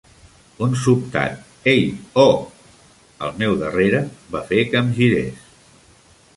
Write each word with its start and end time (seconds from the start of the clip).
Un 0.67 0.71
sobtat 0.83 1.67
"Ei, 1.73 1.83
ho!" 2.17 2.25
al 3.27 3.37
meu 3.43 3.55
darrere 3.63 4.03
va 4.35 4.45
fer 4.51 4.67
que 4.73 4.85
em 4.85 4.93
girés. 5.01 5.49